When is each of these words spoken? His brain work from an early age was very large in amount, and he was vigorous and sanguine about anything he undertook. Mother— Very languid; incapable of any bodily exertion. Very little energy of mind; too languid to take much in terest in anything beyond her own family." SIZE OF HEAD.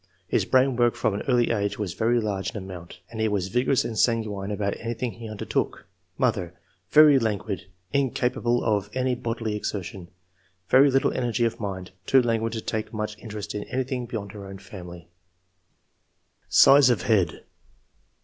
His 0.27 0.45
brain 0.45 0.77
work 0.77 0.95
from 0.95 1.13
an 1.13 1.21
early 1.27 1.51
age 1.51 1.77
was 1.77 1.93
very 1.93 2.19
large 2.19 2.49
in 2.49 2.57
amount, 2.57 2.97
and 3.11 3.21
he 3.21 3.27
was 3.27 3.49
vigorous 3.49 3.85
and 3.85 3.95
sanguine 3.95 4.49
about 4.49 4.75
anything 4.77 5.11
he 5.11 5.29
undertook. 5.29 5.85
Mother— 6.17 6.55
Very 6.89 7.19
languid; 7.19 7.67
incapable 7.93 8.63
of 8.63 8.89
any 8.95 9.13
bodily 9.13 9.55
exertion. 9.55 10.07
Very 10.69 10.89
little 10.89 11.13
energy 11.13 11.45
of 11.45 11.59
mind; 11.59 11.91
too 12.07 12.23
languid 12.23 12.53
to 12.53 12.61
take 12.61 12.91
much 12.91 13.15
in 13.19 13.29
terest 13.29 13.53
in 13.53 13.63
anything 13.65 14.07
beyond 14.07 14.31
her 14.31 14.47
own 14.47 14.57
family." 14.57 15.07
SIZE 16.49 16.89
OF 16.89 17.03
HEAD. 17.03 17.43